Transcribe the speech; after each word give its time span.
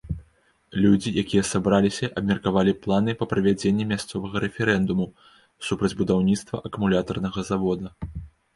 Людзі, 0.83 1.09
якія 1.23 1.43
сабраліся, 1.49 2.09
абмеркавалі 2.21 2.73
планы 2.87 3.15
па 3.21 3.29
правядзенні 3.35 3.87
мясцовага 3.93 4.37
рэферэндуму 4.47 5.05
супраць 5.71 5.95
будаўніцтва 6.03 6.55
акумулятарнага 6.71 7.39
завода. 7.55 7.87